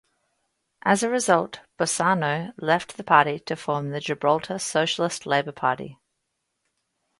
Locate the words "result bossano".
1.11-2.53